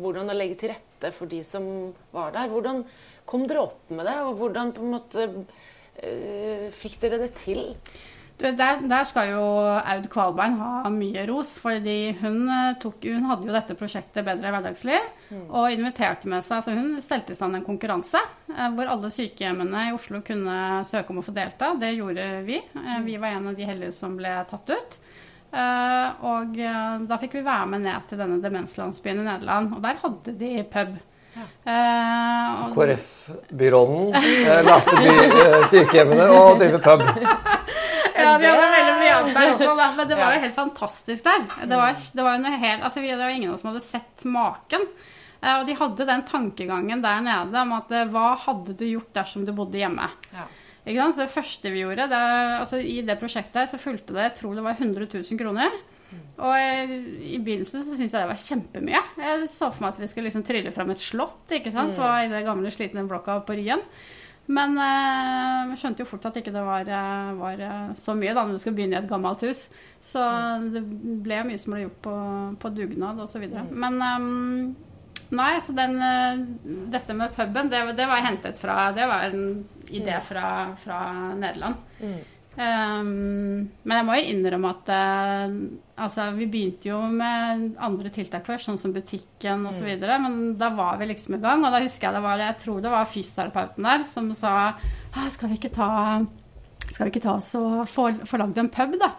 hvordan 0.00 0.28
å 0.28 0.36
legge 0.36 0.60
til 0.60 0.74
rette 0.74 1.12
for 1.16 1.28
de 1.28 1.40
som 1.46 1.64
var 2.12 2.32
der. 2.36 2.52
Hvordan 2.52 2.82
kom 3.28 3.46
dere 3.48 3.68
opp 3.68 3.92
med 3.92 4.04
det, 4.08 4.16
og 4.24 4.40
hvordan 4.40 4.72
på 4.76 4.84
en 4.84 4.96
måte 4.96 5.28
fikk 6.80 6.96
dere 7.02 7.18
det 7.20 7.34
til? 7.40 7.74
Der, 8.40 8.80
der, 8.88 9.04
skal 9.04 9.34
jo 9.34 9.44
Aud 9.68 10.06
Kvalbein 10.12 10.54
ha 10.56 10.88
mye 10.92 11.26
ros, 11.28 11.52
fordi 11.60 12.14
hun, 12.22 12.42
eh, 12.48 12.72
tok, 12.80 13.04
hun 13.04 13.26
hadde 13.28 13.48
jo 13.48 13.54
dette 13.54 13.76
prosjektet 13.76 14.24
Bedre 14.24 14.52
hverdagsliv 14.54 15.04
mm. 15.28 15.42
og 15.48 15.74
inviterte 15.74 16.30
med 16.30 16.44
seg 16.46 16.64
så 16.64 16.74
Hun 16.76 16.94
stelte 17.04 17.34
i 17.34 17.38
stand 17.38 17.58
en 17.58 17.66
konkurranse 17.66 18.20
eh, 18.54 18.70
hvor 18.76 18.88
alle 18.92 19.12
sykehjemmene 19.12 19.90
i 19.90 19.94
Oslo 19.96 20.22
kunne 20.24 20.80
søke 20.88 21.12
om 21.12 21.20
å 21.20 21.26
få 21.26 21.36
delta. 21.36 21.74
Det 21.80 21.92
gjorde 21.98 22.30
vi. 22.48 22.56
Eh, 22.60 22.90
mm. 22.96 23.06
vi 23.06 23.18
var 23.20 23.36
en 23.36 23.52
av 23.52 23.60
de 23.60 23.68
heldige 23.68 23.96
som 23.96 24.16
ble 24.18 24.32
tatt 24.50 24.72
ut. 24.72 24.98
Eh, 25.50 26.26
og 26.30 26.58
da 27.10 27.20
fikk 27.20 27.40
vi 27.40 27.46
være 27.46 27.70
med 27.74 27.86
ned 27.88 28.08
til 28.08 28.20
denne 28.22 28.40
demenslandsbyen 28.42 29.22
i 29.22 29.28
Nederland, 29.28 29.76
og 29.76 29.84
der 29.84 30.00
hadde 30.00 30.36
de 30.40 30.56
pub. 30.70 30.98
Eh, 31.64 32.56
Så 32.58 32.74
KrF-byråden 32.74 34.14
eh, 34.14 34.64
lærte 34.66 34.96
by, 34.96 35.10
eh, 35.12 35.66
sykehjemmene 35.70 36.26
å 36.34 36.54
drive 36.58 36.80
pub. 36.82 37.04
Ja, 38.20 38.34
de 38.38 38.50
hadde 38.50 38.68
veldig 38.74 38.94
mye 39.00 39.14
annet 39.18 39.38
der 39.38 39.52
også, 39.54 39.76
da. 39.78 39.88
Men 39.98 40.08
det 40.10 40.18
var 40.20 40.34
jo 40.36 40.42
helt 40.44 40.54
fantastisk 40.58 41.24
der. 41.24 41.46
Det 41.66 41.78
var, 41.80 41.94
det 42.20 42.26
var 42.26 42.60
helt, 42.64 42.82
altså, 42.86 43.00
det 43.04 43.18
var 43.18 43.34
ingen 43.34 43.50
av 43.50 43.54
oss 43.58 43.64
som 43.64 43.70
hadde 43.72 43.84
sett 43.84 44.24
maken. 44.28 44.86
Eh, 45.42 45.54
Og 45.58 45.66
de 45.66 45.76
hadde 45.78 46.06
den 46.08 46.24
tankegangen 46.28 47.02
der 47.04 47.20
nede 47.24 47.62
om 47.66 47.72
at 47.78 47.90
eh, 47.96 48.08
hva 48.12 48.34
hadde 48.46 48.74
du 48.76 48.84
gjort 48.86 49.12
dersom 49.16 49.46
du 49.48 49.52
bodde 49.56 49.80
hjemme? 49.80 50.08
Ja. 50.34 50.46
Så 50.90 51.20
det 51.20 51.30
første 51.30 51.70
vi 51.70 51.82
gjorde, 51.84 52.06
det, 52.08 52.18
altså 52.58 52.78
I 52.80 53.02
det 53.06 53.18
prosjektet 53.20 53.54
her 53.60 53.66
så 53.68 53.78
fulgte 53.78 54.14
det 54.16 54.22
jeg 54.30 54.36
tror 54.40 54.56
det 54.56 54.64
var 54.64 54.78
100 54.80 55.06
000 55.12 55.38
kroner. 55.38 55.70
Og 56.40 56.54
jeg, 56.56 56.96
i 57.36 57.38
begynnelsen 57.38 57.84
så 57.84 57.94
syntes 57.94 58.14
jeg 58.16 58.24
det 58.24 58.30
var 58.32 58.40
kjempemye. 58.42 59.02
Jeg 59.20 59.50
så 59.52 59.68
for 59.70 59.84
meg 59.84 59.92
at 59.94 60.00
vi 60.02 60.08
skulle 60.10 60.26
liksom 60.26 60.42
trille 60.48 60.72
fram 60.74 60.90
et 60.90 60.98
slott 61.02 61.52
ikke 61.54 61.70
sant? 61.70 61.94
På, 61.94 62.08
i 62.24 62.30
det 62.32 62.40
gamle, 62.48 62.72
slitne 62.74 63.04
blokka 63.06 63.36
på 63.46 63.54
Ryen. 63.60 63.84
Men 64.50 64.74
eh, 64.82 65.70
vi 65.70 65.78
skjønte 65.78 66.02
jo 66.02 66.08
fort 66.10 66.26
at 66.30 66.38
ikke 66.40 66.52
det 66.54 66.62
var, 66.66 66.88
eh, 66.90 67.32
var 67.38 67.62
eh, 67.62 67.90
så 67.98 68.16
mye 68.18 68.34
da 68.34 68.44
når 68.46 68.58
du 68.58 68.62
skal 68.62 68.74
begynne 68.76 68.98
i 68.98 69.00
et 69.00 69.10
gammelt 69.10 69.44
hus. 69.46 69.64
Så 70.02 70.24
det 70.74 70.82
ble 71.24 71.42
mye 71.46 71.60
som 71.60 71.76
ble 71.76 71.84
gjort 71.84 72.00
på, 72.06 72.14
på 72.62 72.72
dugnad 72.74 73.22
osv. 73.22 73.44
videre 73.44 73.66
Men 73.70 74.00
um, 74.02 74.72
nei, 75.38 75.52
så 75.62 75.76
den, 75.76 75.96
dette 76.90 77.16
med 77.16 77.36
puben, 77.36 77.70
det, 77.70 77.84
det 77.98 78.10
var 78.10 78.26
hentet 78.26 78.58
fra 78.58 78.90
Det 78.96 79.06
var 79.06 79.28
en 79.28 79.46
idé 79.86 80.18
fra, 80.24 80.50
fra 80.78 81.00
Nederland. 81.38 81.86
Ehm, 82.58 83.70
men 83.86 83.94
jeg 83.94 84.06
må 84.06 84.16
jo 84.18 84.30
innrømme 84.32 84.72
at 84.74 84.90
uh, 84.90 85.52
altså, 86.02 86.26
vi 86.34 86.48
begynte 86.50 86.90
jo 86.90 86.98
med 87.12 87.78
andre 87.78 88.10
tiltak 88.12 88.44
først, 88.48 88.66
sånn 88.66 88.80
som 88.80 88.94
butikken 88.94 89.64
osv. 89.70 89.86
Mm. 89.94 90.26
Men 90.26 90.38
da 90.60 90.72
var 90.74 90.98
vi 91.00 91.10
liksom 91.12 91.38
i 91.38 91.42
gang, 91.42 91.62
og 91.64 91.74
da 91.74 91.82
husker 91.84 92.08
jeg 92.08 92.18
det 92.18 92.24
var, 92.26 92.42
jeg 92.42 92.58
tror 92.64 92.82
det 92.84 92.92
var 92.92 93.10
fysioterapeuten 93.10 93.90
der 93.90 94.06
som 94.10 94.30
sa 94.36 94.54
«Ah, 94.70 95.26
skal 95.30 95.52
vi 95.52 95.60
ikke 95.60 95.74
ta 95.74 95.90
skal 96.90 97.06
vi 97.06 97.12
ikke 97.12 97.22
ta 97.22 97.36
oss 97.38 97.52
og 97.58 97.84
få, 97.86 98.08
få 98.26 98.38
lagd 98.40 98.58
en 98.58 98.70
pub, 98.72 98.96
da? 98.98 99.12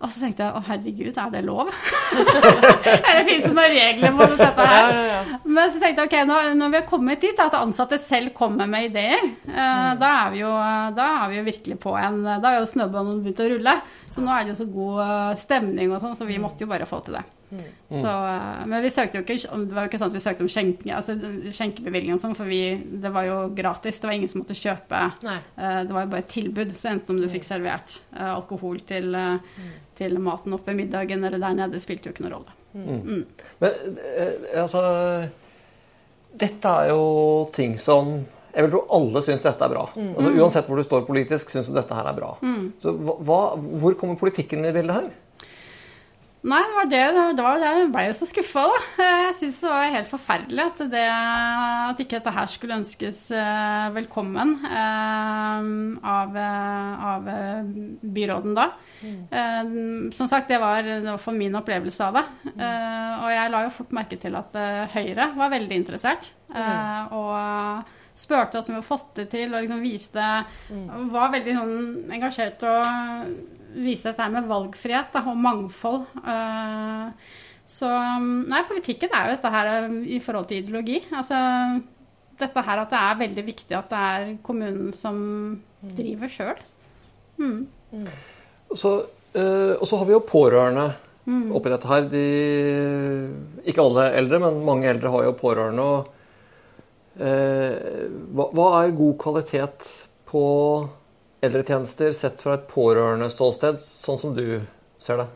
Og 0.00 0.08
så 0.08 0.22
tenkte 0.22 0.46
jeg 0.46 0.56
å 0.56 0.60
herregud, 0.64 1.16
er 1.20 1.32
det 1.34 1.40
lov? 1.44 1.68
Eller 1.68 3.24
fins 3.28 3.44
det 3.44 3.52
noen 3.52 3.74
regler 3.74 4.14
på 4.16 4.28
dette 4.32 4.64
her? 4.70 4.78
Ja, 4.80 4.92
ja, 4.96 5.18
ja. 5.18 5.40
Men 5.44 5.74
så 5.74 5.82
tenkte 5.82 6.06
jeg 6.06 6.08
ok, 6.08 6.16
når, 6.30 6.52
når 6.56 6.72
vi 6.72 6.78
har 6.80 6.86
kommet 6.88 7.26
dit, 7.26 7.42
at 7.44 7.56
ansatte 7.58 7.98
selv 8.00 8.32
kommer 8.36 8.70
med 8.70 8.88
ideer, 8.88 9.26
eh, 9.50 9.90
da, 10.00 10.12
er 10.24 10.32
vi 10.32 10.40
jo, 10.40 10.54
da 10.96 11.08
er 11.18 11.34
vi 11.34 11.40
jo 11.42 11.46
virkelig 11.50 11.76
på 11.84 11.92
en 12.00 12.22
Da 12.30 12.38
har 12.46 12.62
jo 12.62 12.70
snøballen 12.72 13.20
begynt 13.20 13.44
å 13.44 13.50
rulle. 13.52 13.76
Så 14.10 14.22
nå 14.24 14.30
er 14.34 14.42
det 14.44 14.50
jo 14.54 14.58
så 14.64 14.66
god 14.72 14.96
eh, 15.04 15.34
stemning 15.38 15.92
og 15.94 16.00
sånn, 16.02 16.16
så 16.18 16.26
vi 16.26 16.38
måtte 16.42 16.64
jo 16.64 16.70
bare 16.70 16.86
få 16.88 16.98
til 17.06 17.14
det. 17.14 17.22
Så, 17.90 18.06
eh, 18.06 18.60
men 18.70 18.82
vi 18.84 18.90
søkte 18.94 19.18
jo 19.18 19.24
ikke 19.24 19.34
Det 19.66 19.74
var 19.74 19.82
jo 19.82 19.88
ikke 19.90 19.98
sånn 19.98 20.10
at 20.12 20.14
vi 20.14 20.22
søkte 20.22 20.44
om 20.44 20.50
skjenke, 20.50 20.90
altså, 20.94 21.16
skjenkebevilgning 21.56 22.14
og 22.14 22.20
sånn, 22.22 22.34
for 22.38 22.46
vi, 22.50 22.60
det 23.02 23.10
var 23.14 23.26
jo 23.26 23.36
gratis. 23.54 23.98
Det 23.98 24.06
var 24.10 24.14
ingen 24.18 24.30
som 24.30 24.42
måtte 24.42 24.54
kjøpe. 24.58 25.00
Nei. 25.26 25.38
Eh, 25.58 25.80
Det 25.86 25.94
var 25.96 26.04
jo 26.06 26.12
bare 26.14 26.24
et 26.24 26.30
tilbud. 26.34 26.74
Så 26.78 26.92
enten 26.92 27.16
om 27.16 27.20
du 27.22 27.28
fikk 27.32 27.46
servert 27.46 28.00
eh, 28.16 28.30
alkohol 28.34 28.78
til, 28.86 29.14
eh, 29.14 29.60
til 29.98 30.18
maten 30.22 30.54
oppe 30.54 30.70
i 30.74 30.78
middagen 30.78 31.24
eller 31.26 31.38
der 31.42 31.58
nede, 31.64 31.80
spilte 31.82 32.10
jo 32.10 32.14
ikke 32.14 32.26
noen 32.28 32.36
rolle. 32.38 32.56
Men 32.72 33.26
eh, 33.66 34.34
altså 34.62 34.82
Dette 36.38 36.70
er 36.84 36.92
jo 36.92 37.48
ting 37.52 37.72
som 37.82 38.20
jeg 38.54 38.66
vil 38.66 38.72
tro 38.74 38.84
alle 38.98 39.24
syns 39.24 39.46
dette 39.46 39.66
er 39.66 39.72
bra. 39.72 39.86
Altså, 39.94 40.30
uansett 40.36 40.70
hvor 40.70 40.80
du 40.80 40.86
står 40.86 41.08
politisk, 41.08 41.52
syns 41.52 41.70
du 41.70 41.74
dette 41.76 41.96
her 41.96 42.10
er 42.10 42.16
bra. 42.16 42.34
Så 42.82 42.94
hva, 42.98 43.40
hvor 43.56 43.98
kommer 44.00 44.20
politikken 44.20 44.66
i 44.66 44.74
bildet 44.74 44.96
her? 45.00 45.10
Nei, 46.40 46.60
det 46.64 46.72
var 46.72 46.86
det. 46.88 47.00
det, 47.36 47.42
var 47.44 47.58
det. 47.60 47.70
Jeg 47.76 47.88
ble 47.92 48.02
jo 48.06 48.12
så 48.16 48.26
skuffa, 48.30 48.62
da. 48.64 49.08
Jeg 49.26 49.34
syns 49.36 49.58
det 49.60 49.68
var 49.68 49.90
helt 49.92 50.08
forferdelig 50.08 50.62
at, 50.64 50.78
det, 50.94 51.02
at 51.90 52.00
ikke 52.00 52.16
dette 52.16 52.32
her 52.32 52.48
skulle 52.48 52.78
ønskes 52.80 53.18
eh, 53.36 53.90
velkommen 53.92 54.54
eh, 54.64 55.68
av, 56.14 56.38
eh, 56.40 57.04
av 57.12 57.28
eh, 57.34 57.68
byråden 58.16 58.56
da. 58.56 58.70
Mm. 59.00 60.10
som 60.12 60.28
sagt, 60.28 60.48
det 60.48 60.58
var, 60.60 60.84
det 60.84 61.06
var 61.06 61.20
for 61.20 61.36
min 61.36 61.54
opplevelse 61.56 62.08
av 62.08 62.18
det. 62.18 62.24
Mm. 62.50 62.60
og 62.60 63.30
jeg 63.32 63.52
la 63.52 63.62
jo 63.64 63.70
fort 63.72 63.94
merke 63.96 64.18
til 64.20 64.36
at 64.36 64.56
eh, 64.60 64.96
Høyre 64.96 65.30
var 65.36 65.52
veldig 65.52 65.80
interessert. 65.82 66.32
Mm. 66.50 67.12
og 67.14 67.99
spurte 68.16 68.58
oss 68.58 68.68
om 68.68 68.74
vi 68.74 68.78
hadde 68.78 68.88
fått 68.88 69.14
det 69.18 69.28
til, 69.32 69.52
og 69.52 69.62
liksom 69.62 69.82
viste 69.84 70.26
Var 71.14 71.34
veldig 71.36 71.56
sånn 71.56 72.14
engasjert 72.16 72.64
og 72.68 73.30
viste 73.76 74.10
dette 74.10 74.24
her 74.24 74.34
med 74.34 74.48
valgfrihet 74.50 75.14
da, 75.14 75.22
og 75.30 75.38
mangfold. 75.38 76.02
Eh, 76.18 77.36
så 77.70 77.90
Nei, 78.50 78.64
politikken 78.66 79.12
er 79.14 79.28
jo 79.28 79.36
dette 79.36 79.52
her 79.54 79.70
eh, 79.76 79.96
i 80.16 80.20
forhold 80.22 80.50
til 80.50 80.64
ideologi. 80.64 80.98
Altså 81.14 81.38
dette 82.40 82.64
her 82.64 82.82
at 82.82 82.92
det 82.92 83.00
er 83.04 83.20
veldig 83.20 83.44
viktig 83.46 83.76
at 83.76 83.92
det 83.92 84.02
er 84.10 84.28
kommunen 84.44 84.94
som 84.96 85.16
driver 85.80 86.32
sjøl. 86.32 86.62
Så, 88.76 88.94
eh, 89.34 89.74
og 89.76 89.86
så 89.88 90.00
har 90.00 90.08
vi 90.08 90.16
jo 90.16 90.24
pårørende 90.26 90.88
oppi 91.54 91.70
dette 91.70 91.90
her. 91.90 92.08
De, 92.10 92.24
ikke 93.70 93.84
alle 93.84 94.08
eldre, 94.18 94.40
men 94.42 94.64
mange 94.66 94.88
eldre 94.90 95.12
har 95.14 95.28
jo 95.28 95.36
pårørende. 95.38 95.84
Og, 95.84 96.16
hva, 97.18 98.46
hva 98.54 98.68
er 98.84 98.94
god 98.96 99.16
kvalitet 99.20 99.88
på 100.30 100.44
eldretjenester 101.42 102.12
sett 102.16 102.42
fra 102.42 102.54
et 102.58 102.66
pårørendeståsted, 102.70 103.80
sånn 103.82 104.20
som 104.20 104.34
du 104.36 104.60
ser 105.00 105.22
det? 105.22 105.28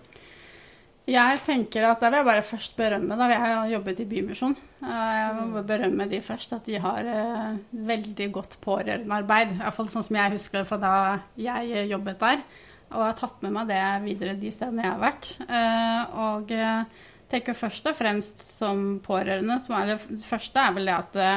Jeg 1.04 1.40
tenker 1.44 1.84
at 1.84 2.00
Da 2.00 2.08
vil 2.08 2.22
jeg 2.22 2.26
bare 2.30 2.44
først 2.48 2.76
berømme 2.78 3.16
da 3.20 3.26
vi 3.28 3.36
har 3.36 3.66
jobbet 3.68 3.98
i 4.00 4.06
Bymisjon. 4.08 4.54
Eh, 4.80 4.88
Jeg 4.88 5.34
må 5.50 5.62
berømme 5.68 6.06
de 6.08 6.20
først, 6.24 6.54
at 6.56 6.64
de 6.64 6.78
har 6.80 7.04
eh, 7.04 7.56
veldig 7.90 8.28
godt 8.32 8.56
pårørendearbeid. 8.64 9.58
Iallfall 9.58 9.90
sånn 9.92 10.06
som 10.06 10.16
jeg 10.16 10.32
husker 10.38 10.64
fra 10.64 10.78
da 10.80 10.92
jeg 11.36 11.72
eh, 11.72 11.90
jobbet 11.90 12.20
der. 12.24 12.40
Og 12.94 13.02
har 13.04 13.16
tatt 13.18 13.42
med 13.44 13.52
meg 13.52 13.68
det 13.68 13.82
videre 14.04 14.36
de 14.40 14.50
stedene 14.54 14.84
jeg 14.86 14.92
har 14.94 15.02
vært. 15.02 15.28
Eh, 15.44 16.16
Og 16.30 16.52
eh, 16.56 17.04
tenker 17.32 17.56
først 17.56 17.86
og 17.90 17.96
fremst 17.98 18.42
som 18.44 18.98
pårørende 19.04 19.56
som 19.62 19.76
er 19.78 19.94
det 19.94 20.24
første 20.26 20.60
er 20.60 20.74
vel 20.76 20.90
det 20.90 20.96
at 20.96 21.16
det 21.16 21.30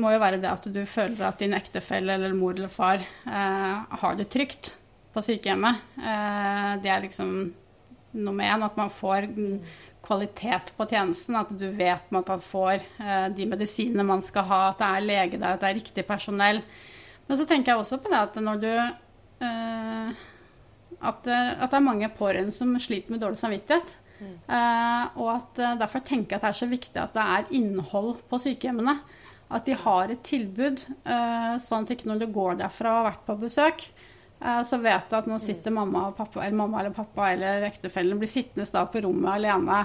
må 0.00 0.10
jo 0.10 0.22
være 0.22 0.40
det 0.42 0.50
at 0.50 0.68
du 0.74 0.80
føler 0.90 1.22
at 1.28 1.42
din 1.42 1.54
ektefelle 1.54 2.16
eller 2.16 2.34
mor 2.36 2.56
eller 2.56 2.72
far 2.72 3.02
eh, 3.02 3.98
har 4.00 4.16
det 4.18 4.26
trygt 4.32 4.72
på 5.14 5.22
sykehjemmet. 5.22 5.84
Eh, 5.98 6.70
det 6.82 6.90
er 6.90 7.04
liksom 7.04 7.30
nummer 8.18 8.48
én, 8.48 8.64
at 8.66 8.76
man 8.78 8.90
får 8.90 9.28
kvalitet 10.04 10.72
på 10.76 10.86
tjenesten. 10.90 11.38
At 11.38 11.52
du 11.54 11.68
vet 11.70 12.02
at 12.02 12.10
man 12.14 12.42
får 12.42 12.82
eh, 12.82 13.28
de 13.36 13.46
medisinene 13.50 14.06
man 14.06 14.22
skal 14.24 14.48
ha, 14.50 14.60
at 14.72 14.82
det 14.82 14.90
er 14.90 15.08
lege 15.08 15.38
der, 15.38 15.54
at 15.54 15.62
det 15.62 15.70
er 15.70 15.80
riktig 15.80 16.06
personell. 16.08 16.62
Men 17.28 17.40
så 17.40 17.46
tenker 17.48 17.72
jeg 17.72 17.84
også 17.84 18.00
på 18.02 18.12
det 18.12 18.20
at 18.20 18.40
når 18.42 18.62
du 18.64 18.72
eh, 18.74 20.24
at, 21.04 21.26
eh, 21.26 21.52
at 21.54 21.70
det 21.70 21.78
er 21.78 21.84
mange 21.84 22.10
pårørende 22.18 22.54
som 22.54 22.74
sliter 22.80 23.14
med 23.14 23.22
dårlig 23.22 23.40
samvittighet. 23.40 23.96
Eh, 24.24 25.18
og 25.20 25.28
at 25.34 25.60
eh, 25.60 25.76
derfor 25.80 26.02
tenker 26.06 26.34
jeg 26.34 26.40
at 26.40 26.46
det 26.46 26.52
er 26.52 26.62
så 26.62 26.70
viktig 26.70 27.00
at 27.02 27.14
det 27.16 27.26
er 27.36 27.52
innhold 27.60 28.16
på 28.30 28.40
sykehjemmene. 28.42 28.98
At 29.54 29.68
de 29.68 29.76
har 29.76 30.10
et 30.10 30.24
tilbud, 30.24 30.82
eh, 31.04 31.54
sånn 31.62 31.84
at 31.84 31.94
ikke 31.94 32.08
når 32.10 32.24
du 32.24 32.26
går 32.34 32.58
derfra 32.62 32.90
og 32.90 33.00
har 33.02 33.08
vært 33.12 33.26
på 33.26 33.36
besøk, 33.44 33.84
eh, 34.40 34.62
så 34.66 34.78
vet 34.82 35.06
du 35.10 35.16
at 35.18 35.28
nå 35.30 35.38
sitter 35.42 35.74
mamma, 35.76 36.08
og 36.08 36.16
pappa, 36.16 36.40
eller 36.42 36.58
mamma 36.58 36.80
eller 36.80 36.96
pappa 36.96 37.28
eller 37.34 37.66
ektefellen 37.68 38.18
blir 38.18 38.30
sittende 38.32 38.66
da 38.72 38.86
på 38.90 39.04
rommet 39.04 39.36
alene, 39.36 39.84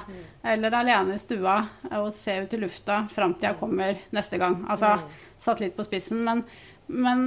eller 0.55 0.79
alene 0.79 1.19
i 1.19 1.21
stua 1.21 1.59
eh, 1.91 1.99
og 1.99 2.11
se 2.15 2.39
ut 2.39 2.55
i 2.55 2.61
lufta 2.63 3.03
fram 3.11 3.35
til 3.35 3.51
jeg 3.51 3.59
kommer 3.59 4.03
neste 4.15 4.41
gang. 4.41 4.61
Altså 4.69 4.95
satt 5.37 5.61
litt 5.63 5.77
på 5.77 5.85
spissen. 5.85 6.23
Men, 6.25 6.45
men 6.87 7.25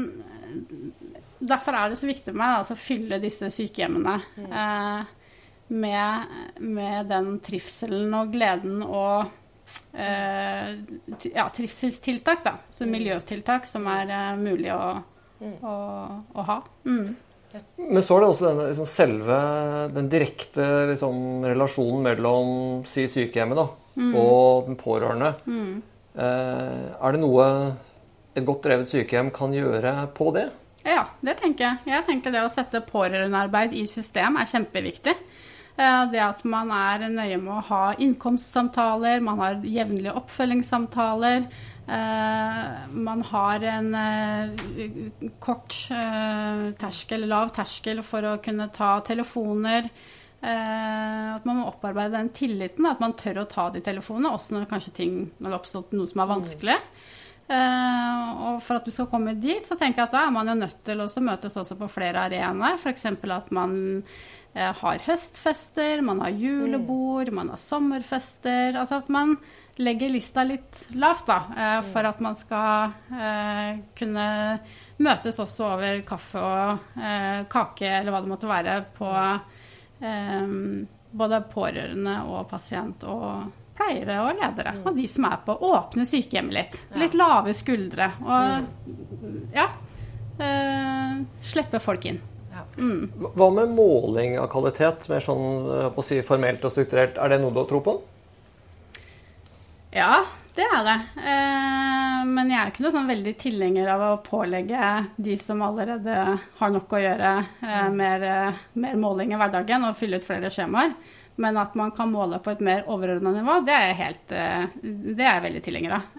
derfor 1.38 1.76
er 1.76 1.90
det 1.90 2.00
så 2.00 2.09
viktig 2.09 2.33
for 2.33 2.40
meg 2.42 2.57
da, 2.57 2.75
å 2.75 2.78
fylle 2.78 3.23
disse 3.23 3.50
sykehjemmene 3.52 4.16
eh, 4.49 5.19
med, 5.73 6.35
med 6.61 7.09
den 7.11 7.37
trivselen 7.45 8.12
og 8.17 8.33
gleden 8.35 8.83
og 8.85 9.31
eh, 9.97 10.73
ja, 11.33 11.47
trivselstiltak, 11.49 12.45
da. 12.45 12.57
Så 12.71 12.88
miljøtiltak 12.91 13.69
som 13.69 13.88
er 13.91 14.12
eh, 14.12 14.33
mulig 14.41 14.73
å, 14.75 14.95
å, 15.41 15.76
å 16.33 16.49
ha. 16.49 16.59
Mm. 16.85 17.12
Men 17.76 18.00
så 18.00 18.17
er 18.17 18.23
det 18.23 18.29
også 18.33 18.49
denne 18.49 18.67
liksom, 18.71 18.88
selve 18.88 19.38
den 19.93 20.09
direkte 20.12 20.69
liksom, 20.88 21.45
relasjonen 21.45 22.07
mellom 22.07 22.52
si 22.88 23.05
sykehjemmet 23.12 23.59
da, 23.61 23.67
og 24.17 24.71
den 24.71 24.79
pårørende. 24.81 25.35
Eh, 26.17 26.87
er 26.97 27.12
det 27.12 27.21
noe 27.21 27.47
et 28.33 28.47
godt 28.49 28.64
drevet 28.64 28.88
sykehjem 28.88 29.29
kan 29.37 29.52
gjøre 29.52 29.93
på 30.17 30.31
det? 30.37 30.49
Ja, 30.83 31.05
det 31.23 31.37
tenker 31.38 31.67
jeg. 31.67 31.93
Jeg 31.93 32.07
tenker 32.09 32.35
det 32.35 32.43
å 32.43 32.50
sette 32.50 32.81
pårørendearbeid 32.88 33.76
i 33.79 33.85
system 33.91 34.41
er 34.41 34.49
kjempeviktig. 34.50 35.14
Eh, 35.83 36.07
Det 36.12 36.23
at 36.23 36.45
man 36.45 36.71
er 36.75 37.09
nøye 37.11 37.39
med 37.41 37.53
å 37.57 37.67
ha 37.71 37.83
innkomstsamtaler, 37.99 39.23
man 39.25 39.39
har 39.43 39.61
jevnlige 39.67 40.15
oppfølgingssamtaler. 40.21 41.47
eh, 41.89 42.89
Man 42.93 43.23
har 43.23 43.62
en 43.62 43.95
eh, 43.95 44.51
kort 45.41 45.75
terskel, 46.79 47.27
lav 47.27 47.51
terskel 47.51 48.03
for 48.03 48.23
å 48.23 48.39
kunne 48.43 48.71
ta 48.73 49.01
telefoner. 49.01 49.91
At 50.43 51.45
man 51.47 51.61
må 51.61 51.69
opparbeide 51.71 52.17
den 52.17 52.31
tilliten, 52.35 52.85
at 52.91 52.99
man 52.99 53.12
tør 53.15 53.45
å 53.45 53.49
ta 53.49 53.71
de 53.71 53.81
telefonene, 53.81 54.33
også 54.35 54.57
når 54.57 54.93
ting 54.93 55.31
det 55.39 55.47
har 55.47 55.61
oppstått 55.61 55.93
noe 55.93 56.07
som 56.11 56.21
er 56.21 56.27
vanskelig. 56.27 56.75
Eh, 56.75 57.22
og 57.51 58.61
for 58.65 58.79
at 58.79 58.87
du 58.87 58.93
skal 58.95 59.09
komme 59.11 59.35
dit, 59.41 59.65
så 59.67 59.77
tenker 59.79 60.03
jeg 60.03 60.11
at 60.11 60.15
da 60.15 60.27
er 60.27 60.35
man 60.35 60.49
jo 60.49 60.55
nødt 60.61 60.79
til 60.87 61.03
å 61.03 61.09
møtes 61.25 61.59
også 61.59 61.77
på 61.81 61.89
flere 61.91 62.27
arenaer. 62.29 62.79
F.eks. 62.79 63.07
at 63.11 63.51
man 63.55 63.75
eh, 64.55 64.71
har 64.79 65.03
høstfester, 65.07 66.03
man 66.07 66.23
har 66.25 66.33
julebord, 66.37 67.33
man 67.35 67.53
har 67.53 67.61
sommerfester. 67.61 68.79
Altså 68.79 69.03
at 69.03 69.11
man 69.13 69.37
legger 69.81 70.13
lista 70.13 70.45
litt 70.45 70.85
lavt, 71.01 71.27
da, 71.27 71.39
eh, 71.57 71.79
for 71.93 72.09
at 72.09 72.21
man 72.25 72.37
skal 72.37 72.93
eh, 73.13 73.81
kunne 73.97 74.27
møtes 75.03 75.41
også 75.41 75.69
over 75.73 76.03
kaffe 76.09 76.43
og 76.43 77.01
eh, 77.01 77.43
kake, 77.53 77.89
eller 77.89 78.13
hva 78.13 78.23
det 78.25 78.33
måtte 78.35 78.51
være, 78.51 78.83
på 78.97 79.13
både 81.13 81.39
pårørende 81.47 82.15
og 82.27 82.49
pasient 82.51 83.05
og 83.07 83.72
pleiere 83.83 84.19
og 84.23 84.39
ledere. 84.39 84.75
Mm. 84.79 84.83
Og 84.87 84.99
de 84.99 85.07
som 85.11 85.29
er 85.29 85.41
på 85.47 85.57
åpne 85.69 86.07
sykehjemmet 86.09 86.57
litt. 86.57 86.83
Litt 87.01 87.17
lave 87.19 87.55
skuldre. 87.57 88.12
Og 88.25 88.69
mm. 89.23 89.41
ja 89.55 89.69
eh, 90.39 91.17
Slippe 91.53 91.83
folk 91.83 92.07
inn. 92.11 92.21
Ja. 92.53 92.67
Mm. 92.77 93.33
Hva 93.37 93.49
med 93.55 93.73
måling 93.77 94.37
av 94.41 94.51
kvalitet, 94.53 95.09
mer 95.09 95.25
sånn 95.25 95.97
si, 96.05 96.21
formelt 96.27 96.65
og 96.65 96.75
strukturert? 96.75 97.19
Er 97.19 97.33
det 97.33 97.41
noe 97.43 97.55
du 97.55 97.62
har 97.62 97.69
tro 97.71 97.81
på? 97.85 97.97
Ja, 99.93 100.23
det 100.57 100.65
er 100.65 100.85
det. 100.85 100.99
Eh, 101.21 102.21
men 102.29 102.53
jeg 102.53 102.59
er 102.61 102.71
ikke 102.71 102.85
noe 102.85 102.95
sånn 102.95 103.09
veldig 103.09 103.33
tilhenger 103.41 103.89
av 103.95 104.05
å 104.05 104.21
pålegge 104.25 104.93
de 105.17 105.37
som 105.41 105.61
allerede 105.65 106.17
har 106.59 106.73
nok 106.73 106.93
å 106.93 107.01
gjøre, 107.01 107.33
eh, 107.65 107.89
mer, 107.93 108.23
eh, 108.23 108.61
mer 108.75 109.01
måling 109.01 109.33
i 109.33 109.41
hverdagen 109.41 109.85
og 109.89 109.97
fylle 109.97 110.21
ut 110.21 110.25
flere 110.25 110.53
skjemaer. 110.53 110.93
Men 111.41 111.57
at 111.57 111.77
man 111.79 111.95
kan 111.97 112.11
måle 112.12 112.37
på 112.45 112.53
et 112.53 112.61
mer 112.61 112.83
overordna 112.93 113.33
nivå, 113.33 113.55
det 113.65 113.73
er, 113.73 113.95
helt, 113.97 114.27
det 114.29 115.25
er 115.25 115.39
jeg 115.39 115.45
veldig 115.47 115.62
tilhenger 115.65 115.95
av. 115.97 116.11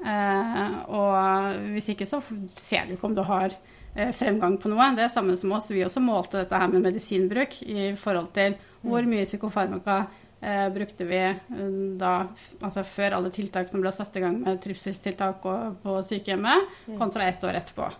Og 0.89 1.59
hvis 1.75 1.91
ikke 1.93 2.07
så 2.09 2.17
ser 2.49 2.87
du 2.87 2.95
ikke 2.95 3.11
om 3.11 3.17
du 3.17 3.21
har 3.21 3.53
fremgang 3.93 4.57
på 4.57 4.71
noe. 4.71 4.89
Det 4.97 5.05
er 5.05 5.13
samme 5.13 5.35
som 5.37 5.53
oss. 5.53 5.69
Vi 5.71 5.83
også 5.85 6.01
målte 6.01 6.41
dette 6.41 6.57
her 6.57 6.71
med 6.71 6.81
medisinbruk 6.85 7.59
i 7.61 7.91
forhold 7.99 8.31
til 8.35 8.57
hvor 8.83 9.05
mye 9.07 9.25
psykofarmaka 9.27 9.97
eh, 10.41 10.69
brukte 10.73 11.07
vi 11.07 11.19
eh, 11.23 11.35
da, 11.99 12.13
altså 12.59 12.83
før 12.87 13.19
alle 13.19 13.31
tiltakene 13.33 13.83
ble 13.83 13.93
satt 13.95 14.17
i 14.19 14.23
gang 14.25 14.39
med 14.41 14.59
trivselstiltak 14.63 15.45
på 15.83 15.99
sykehjemmet, 16.09 16.73
mm. 16.87 16.97
kontra 16.99 17.29
ett 17.29 17.45
år 17.47 17.61
etterpå. 17.61 17.91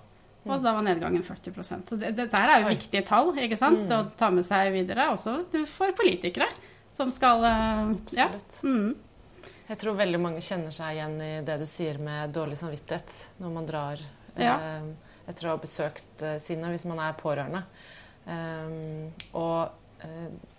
Og 0.44 0.60
da 0.60 0.74
var 0.76 0.84
nedgangen 0.84 1.24
40% 1.24 1.88
Så 1.88 1.96
det, 1.96 2.10
det 2.18 2.26
er 2.36 2.58
jo 2.60 2.68
viktige 2.68 3.06
tall 3.08 3.30
ikke 3.40 3.56
sant? 3.56 3.86
til 3.88 3.96
å 3.96 4.10
ta 4.20 4.28
med 4.34 4.44
seg 4.44 4.74
videre, 4.74 5.08
også 5.14 5.38
for 5.72 5.96
politikere 5.96 6.50
som 6.94 7.12
skal 7.14 7.44
uh, 7.46 7.96
Ja. 8.16 8.30
Mm. 8.64 8.94
Jeg 9.68 9.80
tror 9.80 9.96
veldig 9.98 10.20
mange 10.20 10.42
kjenner 10.44 10.74
seg 10.76 10.98
igjen 10.98 11.16
i 11.24 11.32
det 11.48 11.56
du 11.62 11.66
sier 11.70 11.98
med 12.04 12.34
dårlig 12.36 12.60
samvittighet 12.60 13.14
når 13.42 13.54
man 13.56 13.68
drar 13.68 14.02
ja. 14.38 14.58
etter 15.26 15.48
å 15.48 15.54
ha 15.56 15.62
besøkt 15.62 16.22
uh, 16.22 16.36
sine, 16.44 16.70
hvis 16.74 16.86
man 16.90 17.00
er 17.02 17.16
pårørende. 17.18 17.64
Um, 18.28 19.10
og 19.40 19.80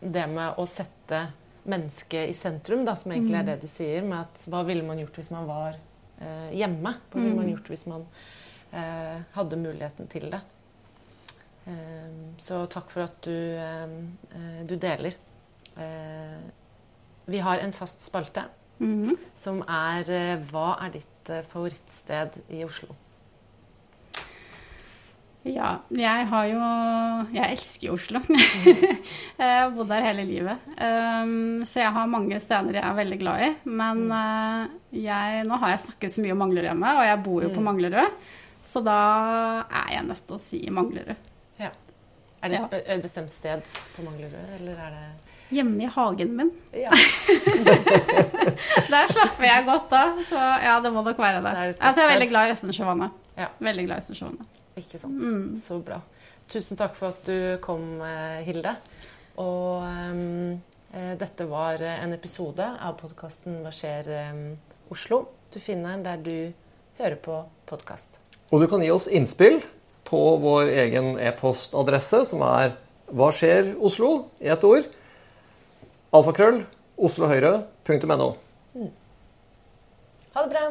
det 0.00 0.24
med 0.32 0.56
å 0.60 0.64
sette 0.68 1.18
mennesket 1.64 2.30
i 2.30 2.34
sentrum, 2.34 2.84
da, 2.84 2.96
som 2.96 3.12
egentlig 3.12 3.36
er 3.38 3.44
mm. 3.44 3.50
det 3.50 3.56
du 3.64 3.68
sier, 3.68 4.04
med 4.04 4.20
at 4.20 4.48
hva 4.52 4.62
ville 4.68 4.84
man 4.86 5.00
gjort 5.00 5.20
hvis 5.20 5.30
man 5.32 5.46
var 5.48 5.76
eh, 6.20 6.50
hjemme? 6.56 6.94
Hva 7.12 7.20
ville 7.20 7.36
man 7.36 7.48
mm. 7.48 7.52
gjort 7.54 7.70
hvis 7.72 7.86
man 7.90 8.06
eh, 8.72 9.22
hadde 9.36 9.60
muligheten 9.60 10.10
til 10.12 10.28
det? 10.32 10.40
Eh, 11.64 12.10
så 12.44 12.64
takk 12.72 12.92
for 12.92 13.06
at 13.06 13.16
du, 13.24 13.36
eh, 13.56 13.96
eh, 14.36 14.60
du 14.68 14.76
deler. 14.76 15.16
Eh, 15.76 16.42
vi 17.26 17.40
har 17.40 17.58
en 17.58 17.72
fast 17.72 18.04
spalte 18.04 18.44
mm. 18.78 19.14
som 19.40 19.62
er 19.64 20.10
Hva 20.50 20.74
er 20.84 20.92
ditt 20.98 21.32
favorittsted 21.50 22.36
i 22.52 22.60
Oslo? 22.66 22.92
Ja, 25.44 25.74
jeg 25.92 26.28
har 26.30 26.46
jo 26.48 26.60
Jeg 27.34 27.52
elsker 27.52 27.88
jo 27.90 27.96
Oslo. 27.98 28.20
jeg 29.40 29.50
har 29.50 29.74
bodd 29.74 29.90
der 29.92 30.06
hele 30.06 30.24
livet. 30.24 30.70
Um, 30.78 31.60
så 31.68 31.82
jeg 31.82 31.92
har 31.92 32.08
mange 32.08 32.38
steder 32.40 32.78
jeg 32.78 32.84
er 32.84 32.96
veldig 32.96 33.18
glad 33.20 33.44
i. 33.44 33.50
Men 33.68 34.06
uh, 34.08 34.64
jeg, 34.96 35.44
nå 35.44 35.58
har 35.60 35.74
jeg 35.74 35.84
snakket 35.84 36.16
så 36.16 36.24
mye 36.24 36.32
om 36.32 36.40
Manglerud 36.46 36.70
hjemme, 36.70 36.94
og 36.96 37.04
jeg 37.04 37.20
bor 37.26 37.44
jo 37.44 37.52
på 37.52 37.60
mm. 37.60 37.68
Manglerud. 37.68 38.24
Så 38.64 38.80
da 38.80 38.98
er 39.68 39.92
jeg 39.98 40.08
nødt 40.08 40.24
til 40.24 40.38
å 40.38 40.40
si 40.40 40.62
Manglerud. 40.72 41.30
Ja. 41.60 41.70
Er 42.40 42.52
det 42.52 42.62
et 42.64 42.88
ja. 42.88 42.98
bestemt 43.04 43.32
sted 43.36 43.68
på 43.92 44.06
Manglerud, 44.06 44.40
eller 44.56 44.80
er 44.86 44.96
det 44.96 45.33
Hjemme 45.54 45.84
i 45.86 45.90
hagen 45.94 46.32
min. 46.38 46.50
Ja. 46.74 46.90
Der 48.92 49.12
slapper 49.12 49.46
jeg 49.46 49.66
godt 49.68 49.94
av. 49.94 50.18
Så 50.28 50.40
ja, 50.64 50.74
det 50.82 50.92
må 50.94 51.04
nok 51.06 51.20
være 51.20 51.42
det. 51.44 51.52
det 51.54 51.76
altså, 51.78 52.00
jeg 52.00 52.08
er 52.08 52.12
veldig 52.16 52.28
glad 52.32 52.48
i 52.48 52.54
Østensjøvannet. 52.56 53.22
Ja. 53.38 53.48
Veldig 53.68 53.86
glad 53.86 53.96
i 53.96 54.04
Østensjøvannet. 54.04 54.60
Ikke 54.82 54.98
sant. 54.98 55.22
Mm. 55.22 55.46
Så 55.62 55.78
bra. 55.86 56.00
Tusen 56.50 56.80
takk 56.80 56.98
for 56.98 57.14
at 57.14 57.22
du 57.28 57.56
kom, 57.64 57.86
eh, 58.04 58.42
Hilde. 58.46 58.74
Og 59.42 59.82
um, 59.82 60.58
dette 61.18 61.46
var 61.50 61.82
en 61.82 62.12
episode 62.14 62.62
av 62.62 62.94
podkasten 63.00 63.64
Hva 63.64 63.72
skjer 63.74 64.10
um, 64.30 64.44
Oslo? 64.94 65.24
Du 65.50 65.58
finner 65.62 65.96
den 65.96 66.04
der 66.06 66.20
du 66.22 66.36
hører 67.00 67.16
på 67.18 67.40
podkast. 67.66 68.20
Og 68.52 68.62
du 68.62 68.68
kan 68.70 68.82
gi 68.84 68.92
oss 68.94 69.08
innspill 69.10 69.62
på 70.06 70.20
vår 70.38 70.70
egen 70.84 71.14
e-postadresse, 71.18 72.24
som 72.28 72.44
er 72.46 72.76
hva 73.14 73.30
skjer 73.34 73.74
Oslo? 73.82 74.28
i 74.40 74.50
ett 74.52 74.64
ord. 74.64 74.86
Alfakrøll 76.14 76.60
oslohøyre.no. 76.96 78.28
Ha 80.34 80.42
det 80.44 80.50
bra. 80.52 80.64